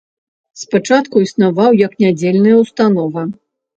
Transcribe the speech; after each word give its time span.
Спачатку 0.61 1.21
існаваў 1.25 1.77
як 1.85 1.93
нядзельная 2.05 2.55
ўстанова. 2.65 3.21